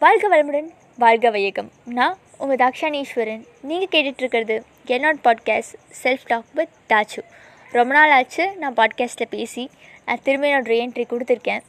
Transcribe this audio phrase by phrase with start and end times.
[0.00, 0.68] வாழ்க வளமுடன்
[0.98, 1.70] வாழ்க வையகம்.
[1.84, 3.46] நான் உங்கள் தாக்ஷானீஸ்வரன்.
[3.62, 7.22] நீங்கள் கேட்டுட்ருக்கிறது என்னோட podcast self talk with Thachu
[7.70, 9.70] ரொம்ப நாள் ஆச்சு நான் பாட்காஸ்ட்டில் பேசி
[10.06, 11.60] நான் திரும்பி என்னோட ரீஎன்ட்ரி கொடுத்துருக்கேன்.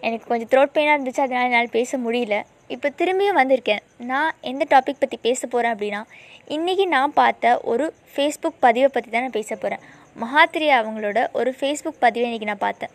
[0.00, 2.42] எனக்கு கொஞ்சம் த்ரோட் பெயினாக இருந்துச்சு அதனால் என்னால் பேச முடியல.
[2.68, 3.82] இப்போ திரும்பியும் வந்திருக்கேன்.
[3.98, 6.02] நான் எந்த டாபிக் பற்றி பேச போகிறேன் அப்படின்னா
[6.48, 9.80] இன்றைக்கி நான் பார்த்த ஒரு ஃபேஸ்புக் பதிவை பற்றி தான் நான் பேச போகிறேன்
[10.20, 12.90] மகாத்ரியா அவங்களோட ஒரு ஃபேஸ்புக் பதிவை இன்றைக்கி நான் பார்த்தேன்.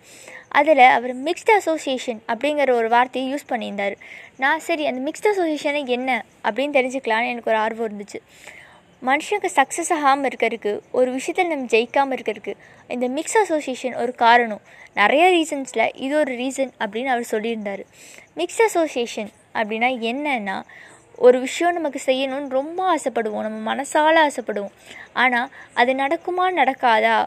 [0.50, 3.95] அதில் அவர் மிக்ஸ்ட் அசோசியேஷன் அப்படிங்கிற ஒரு வார்த்தையை யூஸ் பண்ணியிருந்தார்.
[4.38, 8.19] நான் சரி அந்த மிக்ஸ்ட் அசோசியேஷனை என்ன அப்படின்னு தெரிஞ்சுக்கலான்னு எனக்கு ஒரு ஆர்வம் இருந்துச்சு.
[9.05, 12.54] மனுஷனுக்கு சக்ஸஸ் ஆகாமல் இருக்கிறதுக்கு ஒரு விஷயத்தில் நம்ம ஜெயிக்காமல் இருக்கிறதுக்கு
[12.88, 14.61] இந்த மிக்ஸ் அசோசியேஷன் ஒரு காரணம்.
[14.93, 17.83] நிறைய ரீசன்ஸில் இது ஒரு ரீசன் அப்படின்னு அவர் சொல்லியிருந்தார்.
[18.33, 20.57] மிக்ஸ் அசோசியேஷன் அப்படின்னா என்னன்னா
[21.17, 23.45] ஒரு விஷயம் நமக்கு செய்யணும்னு ரொம்ப ஆசைப்படுவோம்.
[23.47, 24.73] நம்ம மனசால் ஆசைப்படுவோம்.
[25.13, 27.25] ஆனால் அது நடக்குமா நடக்காதா?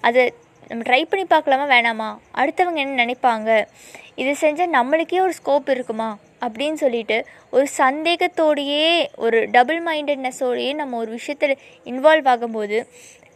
[0.00, 0.32] அதை
[0.68, 2.38] நம்ம ட்ரை பண்ணி பார்க்கலாமா வேணாமா?
[2.38, 3.66] அடுத்தவங்க என்ன நினைப்பாங்க?
[4.14, 6.18] இது செஞ்சால் நம்மளுக்கே ஒரு ஸ்கோப் இருக்குமா?
[6.40, 12.78] அப்படின்னு சொல்லிட்டு ஒரு சந்தேகத்தோடையே ஒரு டபுள் மைண்டட்னஸோடையே நம்ம ஒரு விஷயத்தில் இன்வால்வ் ஆகும்போது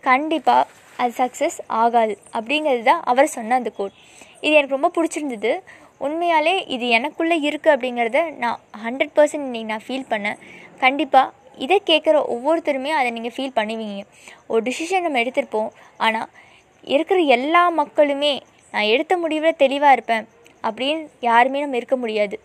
[0.01, 2.19] கண்டிப்பாக அது சக்ஸஸ் ஆகாது.
[2.33, 3.93] அப்படிங்கிறது தான் அவர் சொன்ன அந்த கோட்
[4.41, 5.53] இது எனக்கு ரொம்ப பிடிச்சிருந்தது.
[6.05, 10.41] உண்மையாலே இது எனக்குள்ளே இருக்குது அப்படிங்கிறத நான் ஹண்ட்ரட் பர்சன்ட் இன்றைக்கி நான் ஃபீல் பண்ணேன்.
[10.85, 11.33] கண்டிப்பாக
[11.65, 14.03] இதை கேட்குற ஒவ்வொருத்தருமே அதை நீங்கள் ஃபீல் பண்ணுவீங்க.
[14.47, 15.71] ஒரு டிசிஷன் நம்ம எடுத்திருப்போம்.
[16.07, 16.29] ஆனால்
[16.95, 18.33] இருக்கிற எல்லா மக்களுமே
[18.73, 20.27] நான் எடுத்த முடிவில் தெளிவாக இருப்பேன்
[20.67, 22.37] அப்படின்னு யாருமே நம்ம இருக்க முடியாது.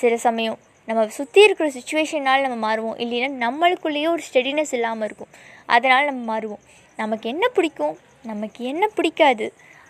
[0.00, 0.58] சில சமயம்
[0.88, 2.96] நம்ம சுற்றி இருக்கிற சுச்சுவேஷனால் நம்ம மாறுவோம்.
[3.04, 5.30] இல்லைன்னா நம்மளுக்குள்ளேயே ஒரு ஸ்டெடினஸ் இல்லாமல் இருக்கும்.
[5.74, 6.62] அதனால் நம்ம மாறுவோம்.
[6.96, 7.94] நமக்கு என்ன பிடிக்கும்?
[8.30, 9.46] நமக்கு என்ன பிடிக்காது?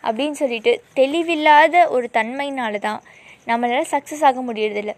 [0.06, 3.00] அப்படின்னு சொல்லிட்டு தெளிவில்லாத ஒரு தன்மையினால தான்
[3.50, 4.92] நம்மளால் சக்ஸஸ் ஆக முடியறதில்ல.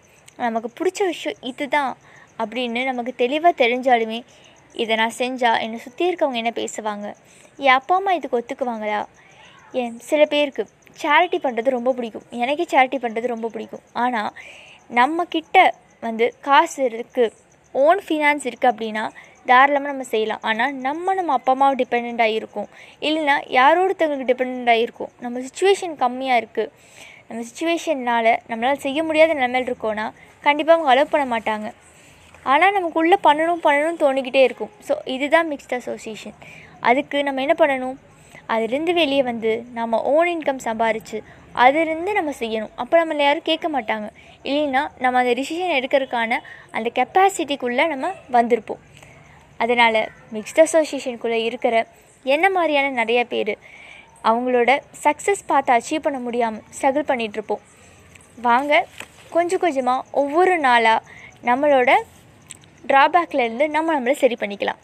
[0.45, 1.93] நமக்கு பிடிச்ச விஷயம் இதுதான்
[2.43, 4.19] அப்படின்னு நமக்கு தெளிவாக தெரிஞ்சாலுமே
[4.83, 7.07] இதை நான் செஞ்சால் என்னை சுற்றி இருக்கவங்க என்ன பேசுவாங்க?
[7.67, 9.01] என் அப்பா அம்மா இதுக்கு ஒத்துக்குவாங்களா?
[9.81, 10.63] என் சில பேருக்கு
[11.03, 12.27] சேரிட்டி பண்ணுறது ரொம்ப பிடிக்கும்.
[12.43, 13.85] எனக்கே சேரிட்டி பண்ணுறது ரொம்ப பிடிக்கும்.
[14.05, 14.31] ஆனால்
[15.01, 15.59] நம்மக்கிட்ட
[16.07, 17.35] வந்து காசு இருக்குது
[17.85, 19.05] ஓன் ஃபினான்ஸ் இருக்குது அப்படின்னா
[19.51, 20.43] தாராளமாக நம்ம செய்யலாம்.
[20.51, 22.69] ஆனால் நம்ம நம்ம அப்பா அம்மாவை டிபெண்ட்டாக இருக்கும்.
[23.07, 25.11] இல்லைன்னா யாரோடத்தவங்களுக்கு டிபெண்ட்டாக இருக்கும்.
[25.25, 26.73] நம்ம சுச்சுவேஷன் கம்மியாக இருக்குது
[27.29, 30.07] நம்ம சுச்சுவேஷன்னால் நம்மளால் செய்ய முடியாத நிலைமையில் இருக்கோன்னா
[30.47, 31.69] கண்டிப்பாக அவங்க அலோவ் பண்ண மாட்டாங்க.
[32.53, 34.73] ஆனால் நமக்குள்ளே பண்ணணும் பண்ணணும்னு தோணிக்கிட்டே இருக்கும்.
[34.89, 36.37] ஸோ இதுதான் மிக்ஸ்ட் அசோசியேஷன்
[36.89, 37.97] அதுக்கு நம்ம என்ன பண்ணணும்?
[38.55, 41.19] அதுலேருந்து வெளியே வந்து நம்ம ஓன் இன்கம் சம்பாரித்து
[41.65, 42.73] அதுலேருந்து நம்ம செய்யணும்.
[42.83, 44.09] அப்போ நம்மளை யாரும் கேட்க மாட்டாங்க.
[44.49, 46.39] இல்லைன்னா நம்ம அந்த டிசிஷன் எடுக்கிறதுக்கான
[46.77, 48.83] அந்த கெப்பாசிட்டிக்குள்ளே நம்ம வந்திருப்போம்.
[49.61, 50.01] அதனால்
[50.33, 51.75] மிக்ஸ்ட் அசோசியேஷனுக்குள்ளே இருக்கிற
[52.25, 53.55] என்ன மாதிரியான நிறைய பேர்
[54.25, 54.71] அவங்களோட
[55.05, 57.65] சக்ஸஸ் பார்த்து அச்சீவ் பண்ண முடியாமல் ஸ்ட்ரகிள் பண்ணிகிட்ருப்போம்
[58.41, 58.87] வாங்க
[59.31, 61.05] கொஞ்சம் கொஞ்சமாக ஒவ்வொரு நாளாக
[61.45, 61.91] நம்மளோட
[62.89, 64.81] ட்ராபேக்லேருந்து நம்ம நம்மளை சரி பண்ணிக்கலாம்.